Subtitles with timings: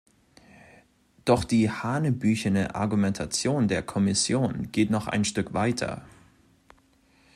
[1.25, 6.01] Doch die hanebüchene Argumentation der Kommission geht noch ein Stück weiter.